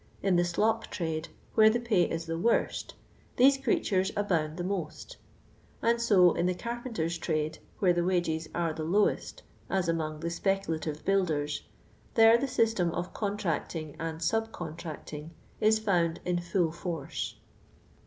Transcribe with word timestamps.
In 0.23 0.35
the 0.35 0.43
slop 0.43 0.87
trade, 0.87 1.29
where 1.53 1.69
the 1.69 1.79
pay 1.79 2.09
is 2.09 2.25
the 2.25 2.39
worst, 2.39 2.95
these 3.35 3.55
creatures 3.55 4.11
abound 4.17 4.57
the 4.57 4.63
most; 4.63 5.17
and 5.79 6.01
so 6.01 6.33
in 6.33 6.47
the 6.47 6.55
carpenter's 6.55 7.19
trade, 7.19 7.59
where 7.77 7.93
the 7.93 8.03
wages 8.03 8.49
are 8.55 8.73
the 8.73 8.83
lowest— 8.83 9.43
as 9.69 9.87
among 9.87 10.21
the 10.21 10.31
speculative 10.31 11.05
builders— 11.05 11.61
there 12.15 12.35
the 12.35 12.47
system 12.47 12.91
of 12.93 13.13
contrac^ 13.13 13.75
ing 13.75 13.95
and 13.99 14.23
sub 14.23 14.51
contracting 14.51 15.35
is 15.59 15.77
found 15.77 16.19
in 16.25 16.39
full 16.39 16.71
force. 16.71 17.35